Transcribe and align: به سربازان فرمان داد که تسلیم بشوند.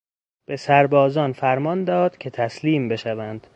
به 0.45 0.55
سربازان 0.55 1.33
فرمان 1.33 1.83
داد 1.83 2.17
که 2.17 2.29
تسلیم 2.29 2.87
بشوند. 2.89 3.47